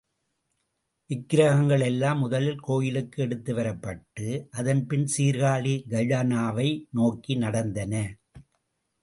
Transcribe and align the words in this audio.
விக்ரகங்கள் 1.09 1.83
எல்லாம் 1.85 2.19
முதலில் 2.19 2.57
கோயிலுக்கு 2.59 3.19
எடுத்துவரப்பட்டு 3.25 4.25
அதன்பின் 4.51 5.05
சீர்காழி 5.17 5.75
கஜானாவை 5.93 6.67
நோக்கி 6.91 7.35
நடந்தன. 7.35 7.93